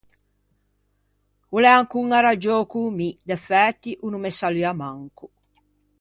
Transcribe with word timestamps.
O 1.55 1.57
l’é 1.63 1.73
ancon 1.81 2.07
arraggiou 2.17 2.61
con 2.71 2.85
mi, 2.99 3.09
defæti 3.29 3.91
o 4.05 4.07
no 4.11 4.19
me 4.23 4.31
salua 4.39 4.71
manco. 4.81 5.25